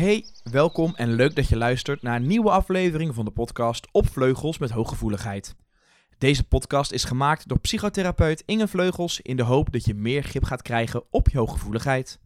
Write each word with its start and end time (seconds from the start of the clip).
Hey, 0.00 0.26
welkom 0.50 0.94
en 0.94 1.12
leuk 1.12 1.36
dat 1.36 1.48
je 1.48 1.56
luistert 1.56 2.02
naar 2.02 2.16
een 2.16 2.26
nieuwe 2.26 2.50
aflevering 2.50 3.14
van 3.14 3.24
de 3.24 3.30
podcast 3.30 3.88
Op 3.92 4.08
Vleugels 4.08 4.58
met 4.58 4.70
Hooggevoeligheid. 4.70 5.56
Deze 6.18 6.44
podcast 6.44 6.92
is 6.92 7.04
gemaakt 7.04 7.48
door 7.48 7.58
psychotherapeut 7.58 8.42
Inge 8.46 8.68
Vleugels 8.68 9.20
in 9.20 9.36
de 9.36 9.42
hoop 9.42 9.72
dat 9.72 9.84
je 9.84 9.94
meer 9.94 10.22
grip 10.22 10.44
gaat 10.44 10.62
krijgen 10.62 11.02
op 11.10 11.28
je 11.28 11.38
hooggevoeligheid. 11.38 12.20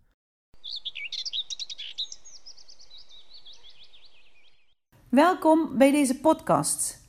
Welkom 5.08 5.78
bij 5.78 5.90
deze 5.90 6.20
podcast. 6.20 7.00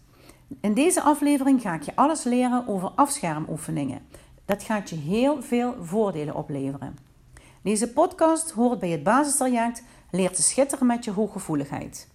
In 0.61 0.73
deze 0.73 1.01
aflevering 1.01 1.61
ga 1.61 1.73
ik 1.73 1.81
je 1.81 1.95
alles 1.95 2.23
leren 2.23 2.67
over 2.67 2.89
afschermoefeningen. 2.89 4.01
Dat 4.45 4.63
gaat 4.63 4.89
je 4.89 4.95
heel 4.95 5.41
veel 5.41 5.75
voordelen 5.83 6.35
opleveren. 6.35 7.14
Deze 7.65 7.89
podcast 7.89 8.51
hoort 8.51 8.79
bij 8.79 8.89
het 8.89 9.03
basistraject 9.03 9.83
Leer 10.11 10.31
te 10.31 10.41
schitteren 10.41 10.87
met 10.87 11.05
je 11.05 11.11
hooggevoeligheid. 11.11 12.07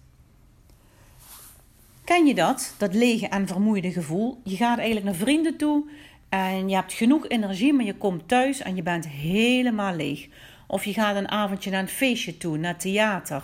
Ken 2.03 2.25
je 2.25 2.35
dat? 2.35 2.75
Dat 2.77 2.93
lege 2.93 3.27
en 3.27 3.47
vermoeide 3.47 3.91
gevoel. 3.91 4.41
Je 4.43 4.55
gaat 4.55 4.77
eigenlijk 4.77 5.05
naar 5.05 5.15
vrienden 5.15 5.57
toe 5.57 5.89
en 6.29 6.69
je 6.69 6.75
hebt 6.75 6.93
genoeg 6.93 7.27
energie, 7.27 7.73
maar 7.73 7.85
je 7.85 7.97
komt 7.97 8.27
thuis 8.27 8.61
en 8.61 8.75
je 8.75 8.83
bent 8.83 9.07
helemaal 9.07 9.95
leeg. 9.95 10.27
Of 10.67 10.85
je 10.85 10.93
gaat 10.93 11.15
een 11.15 11.31
avondje 11.31 11.71
naar 11.71 11.81
een 11.81 11.87
feestje 11.87 12.37
toe, 12.37 12.57
naar 12.57 12.77
theater. 12.77 13.43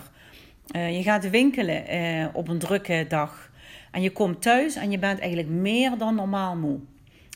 Uh, 0.76 0.96
je 0.96 1.02
gaat 1.02 1.30
winkelen 1.30 1.94
uh, 1.94 2.26
op 2.32 2.48
een 2.48 2.58
drukke 2.58 3.04
dag. 3.08 3.50
En 3.90 4.02
je 4.02 4.10
komt 4.10 4.42
thuis 4.42 4.74
en 4.74 4.90
je 4.90 4.98
bent 4.98 5.18
eigenlijk 5.18 5.48
meer 5.48 5.98
dan 5.98 6.14
normaal 6.14 6.56
moe. 6.56 6.78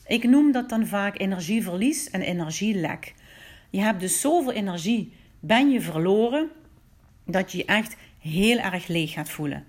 Ik 0.07 0.23
noem 0.23 0.51
dat 0.51 0.69
dan 0.69 0.87
vaak 0.87 1.19
energieverlies 1.19 2.09
en 2.09 2.21
energielek. 2.21 3.13
Je 3.73 3.81
hebt 3.81 3.99
dus 3.99 4.21
zoveel 4.21 4.51
energie, 4.51 5.13
ben 5.39 5.69
je 5.69 5.81
verloren, 5.81 6.49
dat 7.25 7.51
je 7.51 7.57
je 7.57 7.65
echt 7.65 7.95
heel 8.19 8.57
erg 8.57 8.87
leeg 8.87 9.11
gaat 9.11 9.29
voelen. 9.29 9.65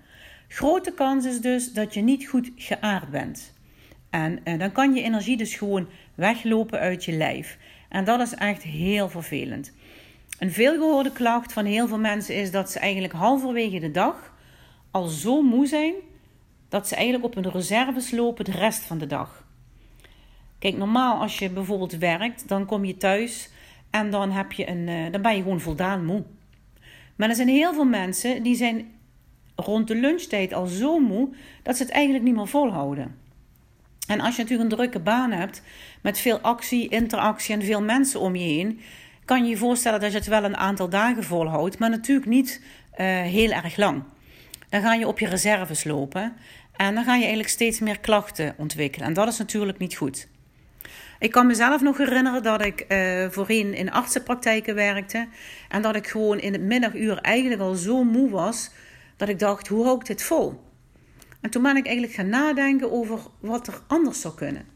Grote 0.48 0.92
kans 0.92 1.24
is 1.24 1.40
dus 1.40 1.72
dat 1.72 1.94
je 1.94 2.00
niet 2.00 2.28
goed 2.28 2.50
geaard 2.56 3.10
bent. 3.10 3.52
En 4.10 4.40
uh, 4.44 4.58
dan 4.58 4.72
kan 4.72 4.94
je 4.94 5.02
energie 5.02 5.36
dus 5.36 5.54
gewoon 5.54 5.88
weglopen 6.14 6.78
uit 6.78 7.04
je 7.04 7.12
lijf. 7.12 7.58
En 7.88 8.04
dat 8.04 8.20
is 8.20 8.34
echt 8.34 8.62
heel 8.62 9.08
vervelend. 9.08 9.72
Een 10.38 10.52
veelgehoorde 10.52 11.12
klacht 11.12 11.52
van 11.52 11.64
heel 11.64 11.88
veel 11.88 11.98
mensen 11.98 12.34
is 12.34 12.50
dat 12.50 12.70
ze 12.70 12.78
eigenlijk 12.78 13.12
halverwege 13.12 13.78
de 13.78 13.90
dag 13.90 14.34
al 14.90 15.06
zo 15.06 15.42
moe 15.42 15.66
zijn 15.66 15.94
dat 16.68 16.88
ze 16.88 16.94
eigenlijk 16.94 17.24
op 17.24 17.34
hun 17.34 17.52
reserves 17.52 18.10
lopen 18.10 18.44
de 18.44 18.52
rest 18.52 18.82
van 18.82 18.98
de 18.98 19.06
dag. 19.06 19.46
Kijk, 20.58 20.76
normaal 20.76 21.20
als 21.20 21.38
je 21.38 21.50
bijvoorbeeld 21.50 21.98
werkt, 21.98 22.48
dan 22.48 22.66
kom 22.66 22.84
je 22.84 22.96
thuis 22.96 23.52
en 23.94 24.10
dan, 24.10 24.30
heb 24.30 24.52
je 24.52 24.68
een, 24.68 24.88
uh, 24.88 25.12
dan 25.12 25.22
ben 25.22 25.36
je 25.36 25.42
gewoon 25.42 25.60
voldaan 25.60 26.04
moe. 26.04 26.22
Maar 27.16 27.28
er 27.28 27.34
zijn 27.34 27.48
heel 27.48 27.74
veel 27.74 27.84
mensen 27.84 28.42
die 28.42 28.56
zijn 28.56 28.92
rond 29.56 29.88
de 29.88 29.94
lunchtijd 29.94 30.52
al 30.52 30.66
zo 30.66 30.98
moe 30.98 31.28
dat 31.62 31.76
ze 31.76 31.82
het 31.82 31.92
eigenlijk 31.92 32.24
niet 32.24 32.34
meer 32.34 32.48
volhouden. 32.48 33.16
En 34.06 34.20
als 34.20 34.36
je 34.36 34.42
natuurlijk 34.42 34.70
een 34.70 34.76
drukke 34.76 34.98
baan 34.98 35.30
hebt 35.30 35.62
met 36.02 36.18
veel 36.18 36.38
actie, 36.38 36.88
interactie 36.88 37.54
en 37.54 37.62
veel 37.62 37.82
mensen 37.82 38.20
om 38.20 38.36
je 38.36 38.44
heen, 38.44 38.80
kan 39.24 39.44
je 39.44 39.50
je 39.50 39.56
voorstellen 39.56 40.00
dat 40.00 40.12
je 40.12 40.18
het 40.18 40.26
wel 40.26 40.44
een 40.44 40.56
aantal 40.56 40.88
dagen 40.88 41.24
volhoudt, 41.24 41.78
maar 41.78 41.90
natuurlijk 41.90 42.26
niet 42.26 42.62
uh, 42.62 43.06
heel 43.22 43.50
erg 43.50 43.76
lang. 43.76 44.02
Dan 44.68 44.82
ga 44.82 44.94
je 44.94 45.08
op 45.08 45.18
je 45.18 45.28
reserves 45.28 45.84
lopen 45.84 46.32
en 46.76 46.94
dan 46.94 47.04
ga 47.04 47.12
je 47.12 47.20
eigenlijk 47.20 47.48
steeds 47.48 47.80
meer 47.80 47.98
klachten 47.98 48.54
ontwikkelen. 48.56 49.06
En 49.06 49.14
dat 49.14 49.28
is 49.28 49.38
natuurlijk 49.38 49.78
niet 49.78 49.96
goed. 49.96 50.28
Ik 51.18 51.30
kan 51.30 51.46
mezelf 51.46 51.82
nog 51.82 51.98
herinneren 51.98 52.42
dat 52.42 52.64
ik 52.64 52.84
uh, 52.88 53.26
voorheen 53.30 53.74
in 53.74 53.90
artsenpraktijken 53.90 54.74
werkte. 54.74 55.28
En 55.68 55.82
dat 55.82 55.96
ik 55.96 56.06
gewoon 56.06 56.38
in 56.38 56.52
het 56.52 56.62
middaguur 56.62 57.18
eigenlijk 57.18 57.60
al 57.60 57.74
zo 57.74 58.04
moe 58.04 58.30
was. 58.30 58.70
Dat 59.16 59.28
ik 59.28 59.38
dacht, 59.38 59.68
hoe 59.68 59.84
hou 59.84 59.98
ik 59.98 60.06
dit 60.06 60.22
vol? 60.22 60.60
En 61.40 61.50
toen 61.50 61.62
ben 61.62 61.76
ik 61.76 61.84
eigenlijk 61.86 62.16
gaan 62.16 62.28
nadenken 62.28 62.92
over 62.92 63.18
wat 63.40 63.66
er 63.66 63.80
anders 63.86 64.20
zou 64.20 64.34
kunnen. 64.34 64.66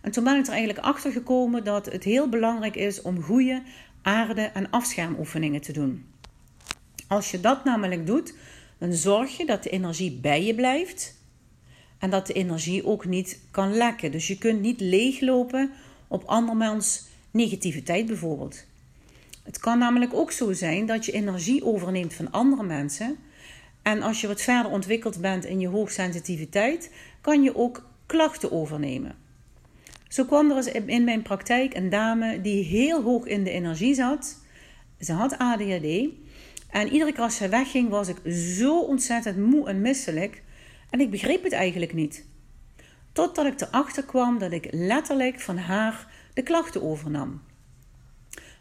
En 0.00 0.10
toen 0.10 0.24
ben 0.24 0.38
ik 0.38 0.46
er 0.46 0.52
eigenlijk 0.52 0.84
achter 0.86 1.12
gekomen 1.12 1.64
dat 1.64 1.86
het 1.86 2.04
heel 2.04 2.28
belangrijk 2.28 2.76
is 2.76 3.02
om 3.02 3.22
goede 3.22 3.62
aarde- 4.02 4.50
en 4.54 4.70
afschermoefeningen 4.70 5.60
te 5.60 5.72
doen. 5.72 6.06
Als 7.08 7.30
je 7.30 7.40
dat 7.40 7.64
namelijk 7.64 8.06
doet, 8.06 8.34
dan 8.78 8.92
zorg 8.92 9.36
je 9.36 9.46
dat 9.46 9.62
de 9.62 9.70
energie 9.70 10.18
bij 10.20 10.44
je 10.44 10.54
blijft 10.54 11.21
en 12.02 12.10
dat 12.10 12.26
de 12.26 12.32
energie 12.32 12.86
ook 12.86 13.04
niet 13.04 13.38
kan 13.50 13.74
lekken. 13.74 14.12
Dus 14.12 14.26
je 14.26 14.38
kunt 14.38 14.60
niet 14.60 14.80
leeglopen 14.80 15.70
op 16.08 16.24
andermans 16.24 17.04
negativiteit 17.30 18.06
bijvoorbeeld. 18.06 18.64
Het 19.42 19.58
kan 19.58 19.78
namelijk 19.78 20.14
ook 20.14 20.32
zo 20.32 20.52
zijn 20.52 20.86
dat 20.86 21.04
je 21.04 21.12
energie 21.12 21.64
overneemt 21.64 22.14
van 22.14 22.30
andere 22.30 22.62
mensen. 22.62 23.16
En 23.82 24.02
als 24.02 24.20
je 24.20 24.26
wat 24.26 24.40
verder 24.40 24.72
ontwikkeld 24.72 25.20
bent 25.20 25.44
in 25.44 25.60
je 25.60 25.68
hoogsensitiviteit, 25.68 26.90
kan 27.20 27.42
je 27.42 27.56
ook 27.56 27.88
klachten 28.06 28.52
overnemen. 28.52 29.16
Zo 30.08 30.24
kwam 30.24 30.50
er 30.50 30.56
eens 30.56 30.72
in 30.86 31.04
mijn 31.04 31.22
praktijk 31.22 31.74
een 31.74 31.88
dame 31.88 32.40
die 32.40 32.64
heel 32.64 33.02
hoog 33.02 33.26
in 33.26 33.44
de 33.44 33.50
energie 33.50 33.94
zat. 33.94 34.38
Ze 35.00 35.12
had 35.12 35.38
ADHD. 35.38 36.08
En 36.70 36.88
iedere 36.92 37.12
keer 37.12 37.22
als 37.22 37.36
ze 37.36 37.48
wegging, 37.48 37.88
was 37.88 38.08
ik 38.08 38.32
zo 38.32 38.80
ontzettend 38.80 39.36
moe 39.36 39.68
en 39.68 39.80
misselijk 39.80 40.42
en 40.92 41.00
ik 41.00 41.10
begreep 41.10 41.42
het 41.42 41.52
eigenlijk 41.52 41.92
niet. 41.92 42.24
Totdat 43.12 43.46
ik 43.46 43.60
erachter 43.60 44.04
kwam 44.04 44.38
dat 44.38 44.52
ik 44.52 44.68
letterlijk 44.70 45.40
van 45.40 45.56
haar 45.56 46.06
de 46.34 46.42
klachten 46.42 46.82
overnam. 46.82 47.42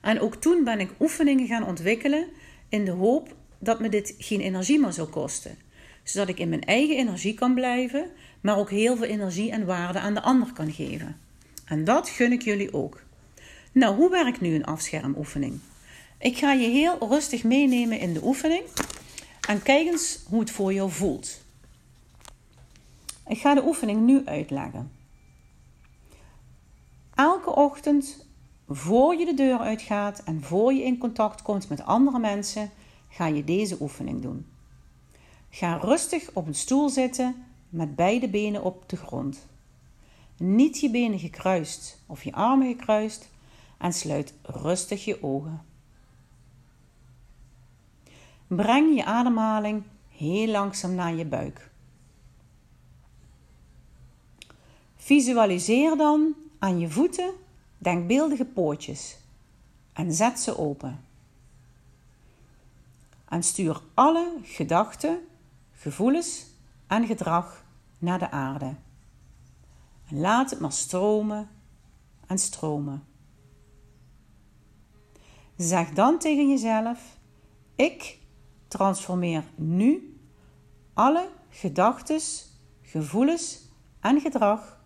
En 0.01 0.19
ook 0.19 0.35
toen 0.35 0.63
ben 0.63 0.79
ik 0.79 0.91
oefeningen 0.99 1.47
gaan 1.47 1.65
ontwikkelen 1.67 2.27
in 2.69 2.85
de 2.85 2.91
hoop 2.91 3.35
dat 3.59 3.79
me 3.79 3.89
dit 3.89 4.15
geen 4.17 4.39
energie 4.39 4.79
meer 4.79 4.91
zou 4.91 5.07
kosten. 5.07 5.57
Zodat 6.03 6.29
ik 6.29 6.39
in 6.39 6.49
mijn 6.49 6.63
eigen 6.63 6.97
energie 6.97 7.33
kan 7.33 7.53
blijven, 7.53 8.09
maar 8.41 8.57
ook 8.57 8.69
heel 8.69 8.95
veel 8.95 9.07
energie 9.07 9.51
en 9.51 9.65
waarde 9.65 9.99
aan 9.99 10.13
de 10.13 10.21
ander 10.21 10.53
kan 10.53 10.71
geven. 10.71 11.19
En 11.65 11.83
dat 11.83 12.09
gun 12.09 12.31
ik 12.31 12.41
jullie 12.41 12.73
ook. 12.73 13.01
Nou, 13.71 13.95
hoe 13.95 14.09
werkt 14.09 14.41
nu 14.41 14.55
een 14.55 14.65
afschermoefening? 14.65 15.59
Ik 16.19 16.37
ga 16.37 16.53
je 16.53 16.67
heel 16.67 16.97
rustig 17.09 17.43
meenemen 17.43 17.99
in 17.99 18.13
de 18.13 18.23
oefening 18.23 18.63
en 19.47 19.63
kijk 19.63 19.87
eens 19.87 20.19
hoe 20.29 20.39
het 20.39 20.51
voor 20.51 20.73
jou 20.73 20.91
voelt. 20.91 21.41
Ik 23.31 23.39
ga 23.39 23.53
de 23.53 23.65
oefening 23.65 24.05
nu 24.05 24.25
uitleggen. 24.25 24.91
Elke 27.15 27.55
ochtend, 27.55 28.27
voor 28.67 29.15
je 29.15 29.25
de 29.25 29.33
deur 29.33 29.59
uitgaat 29.59 30.23
en 30.23 30.41
voor 30.41 30.73
je 30.73 30.83
in 30.83 30.97
contact 30.97 31.41
komt 31.41 31.69
met 31.69 31.83
andere 31.83 32.19
mensen, 32.19 32.69
ga 33.09 33.25
je 33.27 33.43
deze 33.43 33.77
oefening 33.79 34.21
doen. 34.21 34.45
Ga 35.49 35.75
rustig 35.75 36.29
op 36.33 36.47
een 36.47 36.55
stoel 36.55 36.89
zitten 36.89 37.45
met 37.69 37.95
beide 37.95 38.29
benen 38.29 38.63
op 38.63 38.89
de 38.89 38.97
grond. 38.97 39.47
Niet 40.37 40.79
je 40.79 40.89
benen 40.89 41.19
gekruist 41.19 42.03
of 42.05 42.23
je 42.23 42.33
armen 42.33 42.67
gekruist 42.67 43.29
en 43.77 43.93
sluit 43.93 44.33
rustig 44.41 45.05
je 45.05 45.23
ogen. 45.23 45.61
Breng 48.47 48.95
je 48.95 49.05
ademhaling 49.05 49.83
heel 50.09 50.47
langzaam 50.47 50.95
naar 50.95 51.15
je 51.15 51.25
buik. 51.25 51.70
Visualiseer 55.01 55.97
dan 55.97 56.35
aan 56.59 56.79
je 56.79 56.89
voeten 56.89 57.33
denkbeeldige 57.77 58.45
pootjes 58.45 59.17
en 59.93 60.13
zet 60.13 60.39
ze 60.39 60.57
open. 60.57 61.05
En 63.27 63.43
stuur 63.43 63.81
alle 63.93 64.37
gedachten, 64.43 65.19
gevoelens 65.73 66.45
en 66.87 67.05
gedrag 67.05 67.63
naar 67.97 68.19
de 68.19 68.31
aarde. 68.31 68.75
En 70.09 70.19
laat 70.19 70.49
het 70.49 70.59
maar 70.59 70.71
stromen 70.71 71.49
en 72.27 72.37
stromen. 72.37 73.03
Zeg 75.57 75.89
dan 75.89 76.19
tegen 76.19 76.49
jezelf: 76.49 77.17
Ik 77.75 78.19
transformeer 78.67 79.43
nu 79.55 80.17
alle 80.93 81.29
gedachten, 81.49 82.21
gevoelens 82.81 83.61
en 83.99 84.21
gedrag 84.21 84.79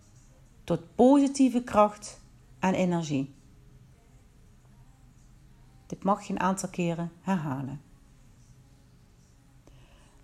tot 0.66 0.94
positieve 0.94 1.62
kracht 1.62 2.20
en 2.58 2.74
energie. 2.74 3.34
Dit 5.86 6.02
mag 6.04 6.22
je 6.22 6.32
een 6.32 6.40
aantal 6.40 6.68
keren 6.68 7.12
herhalen. 7.20 7.80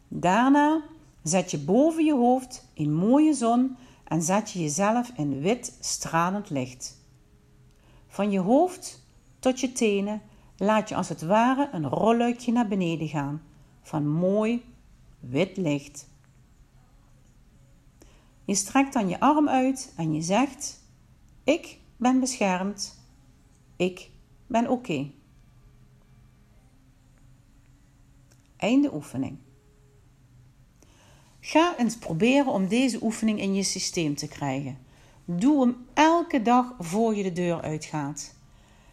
Daarna 0.08 0.82
zet 1.22 1.50
je 1.50 1.58
boven 1.58 2.04
je 2.04 2.14
hoofd 2.14 2.68
een 2.74 2.94
mooie 2.94 3.34
zon 3.34 3.76
en 4.04 4.22
zet 4.22 4.50
je 4.50 4.60
jezelf 4.60 5.12
in 5.16 5.40
wit 5.40 5.76
stralend 5.80 6.50
licht. 6.50 6.98
Van 8.06 8.30
je 8.30 8.40
hoofd 8.40 9.06
tot 9.38 9.60
je 9.60 9.72
tenen 9.72 10.22
laat 10.56 10.88
je 10.88 10.94
als 10.94 11.08
het 11.08 11.22
ware 11.22 11.68
een 11.72 11.88
rolluikje 11.88 12.52
naar 12.52 12.68
beneden 12.68 13.08
gaan 13.08 13.42
van 13.82 14.08
mooi 14.08 14.64
wit 15.20 15.56
licht. 15.56 16.10
Je 18.44 18.54
strekt 18.54 18.92
dan 18.92 19.08
je 19.08 19.20
arm 19.20 19.48
uit 19.48 19.92
en 19.96 20.14
je 20.14 20.22
zegt: 20.22 20.82
Ik 21.44 21.78
ben 21.96 22.20
beschermd. 22.20 23.00
Ik 23.76 24.10
ben 24.46 24.68
oké. 24.68 25.10
Einde 28.56 28.94
oefening. 28.94 29.38
Ga 31.40 31.78
eens 31.78 31.96
proberen 31.96 32.52
om 32.52 32.68
deze 32.68 33.02
oefening 33.02 33.40
in 33.40 33.54
je 33.54 33.62
systeem 33.62 34.14
te 34.14 34.28
krijgen. 34.28 34.78
Doe 35.24 35.60
hem 35.60 35.76
elke 35.94 36.42
dag 36.42 36.74
voor 36.78 37.14
je 37.14 37.22
de 37.22 37.32
deur 37.32 37.60
uitgaat. 37.60 38.34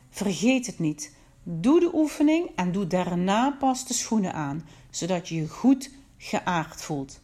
Vergeet 0.10 0.66
het 0.66 0.80
niet. 0.80 1.16
Doe 1.44 1.80
de 1.80 1.96
oefening 1.96 2.50
en 2.56 2.72
doe 2.72 2.88
daarna 2.88 3.52
pas 3.52 3.88
de 3.88 3.94
schoenen 3.94 4.34
aan, 4.34 4.66
zodat 4.90 5.30
je 5.30 5.36
je 5.36 5.48
goed 5.48 5.92
geaard 6.18 6.82
voelt. 6.82 7.22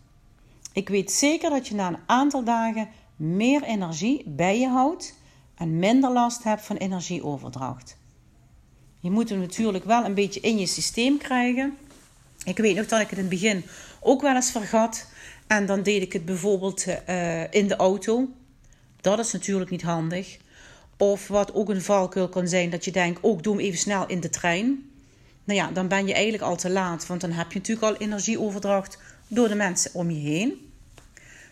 Ik 0.75 0.89
weet 0.89 1.11
zeker 1.11 1.49
dat 1.49 1.67
je 1.67 1.75
na 1.75 1.87
een 1.87 1.99
aantal 2.05 2.43
dagen 2.43 2.89
meer 3.15 3.63
energie 3.63 4.23
bij 4.25 4.59
je 4.59 4.67
houdt 4.67 5.13
en 5.55 5.79
minder 5.79 6.11
last 6.11 6.43
hebt 6.43 6.61
van 6.61 6.75
energieoverdracht. 6.75 7.97
Je 8.99 9.11
moet 9.11 9.29
hem 9.29 9.39
natuurlijk 9.39 9.85
wel 9.85 10.05
een 10.05 10.13
beetje 10.13 10.39
in 10.39 10.57
je 10.57 10.65
systeem 10.65 11.17
krijgen. 11.17 11.77
Ik 12.43 12.57
weet 12.57 12.75
nog 12.75 12.85
dat 12.85 12.99
ik 12.99 13.09
het 13.09 13.17
in 13.17 13.25
het 13.25 13.33
begin 13.33 13.63
ook 13.99 14.21
wel 14.21 14.35
eens 14.35 14.51
vergat. 14.51 15.07
En 15.47 15.65
dan 15.65 15.83
deed 15.83 16.01
ik 16.01 16.13
het 16.13 16.25
bijvoorbeeld 16.25 16.85
uh, 16.87 17.53
in 17.53 17.67
de 17.67 17.75
auto. 17.75 18.27
Dat 19.01 19.19
is 19.19 19.31
natuurlijk 19.31 19.71
niet 19.71 19.83
handig. 19.83 20.37
Of 20.97 21.27
wat 21.27 21.53
ook 21.53 21.69
een 21.69 21.81
valkuil 21.81 22.29
kan 22.29 22.47
zijn, 22.47 22.69
dat 22.69 22.85
je 22.85 22.91
denkt: 22.91 23.23
ook 23.23 23.35
oh, 23.35 23.41
doe 23.41 23.55
hem 23.55 23.65
even 23.65 23.79
snel 23.79 24.07
in 24.07 24.19
de 24.19 24.29
trein. 24.29 24.89
Nou 25.43 25.59
ja, 25.59 25.71
dan 25.71 25.87
ben 25.87 26.07
je 26.07 26.13
eigenlijk 26.13 26.43
al 26.43 26.55
te 26.55 26.69
laat, 26.69 27.07
want 27.07 27.21
dan 27.21 27.31
heb 27.31 27.51
je 27.51 27.59
natuurlijk 27.59 27.87
al 27.87 28.05
energieoverdracht 28.07 28.97
door 29.27 29.47
de 29.47 29.55
mensen 29.55 29.93
om 29.93 30.11
je 30.11 30.29
heen. 30.29 30.71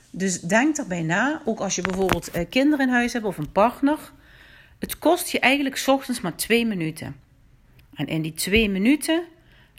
Dus 0.10 0.42
denk 0.42 0.78
erbij 0.78 1.02
na, 1.02 1.42
ook 1.46 1.60
als 1.60 1.76
je 1.76 1.82
bijvoorbeeld 1.82 2.32
eh, 2.32 2.46
kinderen 2.50 2.88
in 2.88 2.94
huis 2.94 3.14
hebt 3.14 3.26
of 3.26 3.38
een 3.38 3.52
partner. 3.52 3.98
Het 4.80 5.00
kost 5.00 5.30
je 5.30 5.40
eigenlijk 5.40 5.84
ochtends 5.86 6.22
maar 6.22 6.36
twee 6.36 6.66
minuten. 6.66 7.16
En 7.94 8.08
in 8.08 8.22
die 8.22 8.34
twee 8.34 8.70
minuten 8.70 9.24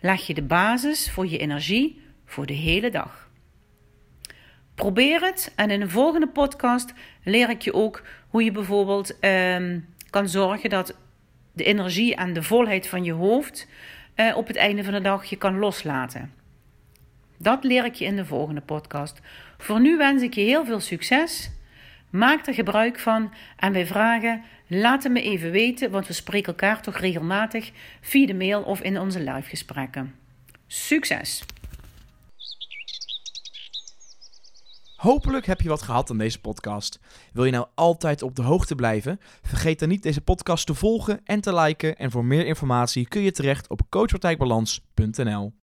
leg 0.00 0.26
je 0.26 0.34
de 0.34 0.42
basis 0.42 1.10
voor 1.10 1.26
je 1.26 1.38
energie 1.38 2.00
voor 2.24 2.46
de 2.46 2.52
hele 2.52 2.90
dag. 2.90 3.28
Probeer 4.74 5.20
het 5.20 5.52
en 5.56 5.70
in 5.70 5.80
een 5.80 5.90
volgende 5.90 6.28
podcast 6.28 6.92
leer 7.24 7.50
ik 7.50 7.62
je 7.62 7.72
ook 7.72 8.02
hoe 8.28 8.44
je 8.44 8.52
bijvoorbeeld 8.52 9.18
ehm, 9.18 9.80
kan 10.10 10.28
zorgen 10.28 10.70
dat 10.70 10.96
de 11.52 11.64
energie 11.64 12.14
en 12.14 12.32
de 12.32 12.42
volheid 12.42 12.86
van 12.86 13.04
je 13.04 13.12
hoofd 13.12 13.66
uh, 14.16 14.36
op 14.36 14.46
het 14.46 14.56
einde 14.56 14.84
van 14.84 14.92
de 14.92 15.00
dag 15.00 15.24
je 15.24 15.36
kan 15.36 15.58
loslaten. 15.58 16.32
Dat 17.38 17.64
leer 17.64 17.84
ik 17.84 17.94
je 17.94 18.04
in 18.04 18.16
de 18.16 18.24
volgende 18.24 18.60
podcast. 18.60 19.20
Voor 19.58 19.80
nu 19.80 19.96
wens 19.96 20.22
ik 20.22 20.34
je 20.34 20.40
heel 20.40 20.64
veel 20.64 20.80
succes. 20.80 21.50
Maak 22.10 22.46
er 22.46 22.54
gebruik 22.54 22.98
van 22.98 23.32
en 23.56 23.72
wij 23.72 23.86
vragen: 23.86 24.42
laat 24.66 25.02
het 25.02 25.12
me 25.12 25.22
even 25.22 25.50
weten, 25.50 25.90
want 25.90 26.06
we 26.06 26.12
spreken 26.12 26.46
elkaar 26.46 26.82
toch 26.82 26.98
regelmatig 26.98 27.72
via 28.00 28.26
de 28.26 28.34
mail 28.34 28.62
of 28.62 28.80
in 28.80 29.00
onze 29.00 29.18
live 29.18 29.48
gesprekken. 29.48 30.14
Succes! 30.66 31.44
Hopelijk 35.04 35.46
heb 35.46 35.60
je 35.60 35.68
wat 35.68 35.82
gehad 35.82 36.10
aan 36.10 36.18
deze 36.18 36.40
podcast. 36.40 37.00
Wil 37.32 37.44
je 37.44 37.52
nou 37.52 37.66
altijd 37.74 38.22
op 38.22 38.36
de 38.36 38.42
hoogte 38.42 38.74
blijven? 38.74 39.20
Vergeet 39.42 39.78
dan 39.78 39.88
niet 39.88 40.02
deze 40.02 40.20
podcast 40.20 40.66
te 40.66 40.74
volgen 40.74 41.20
en 41.24 41.40
te 41.40 41.54
liken. 41.54 41.96
En 41.96 42.10
voor 42.10 42.24
meer 42.24 42.46
informatie 42.46 43.08
kun 43.08 43.22
je 43.22 43.32
terecht 43.32 43.68
op 43.68 43.80
coachpartijbalans.nl. 43.88 45.63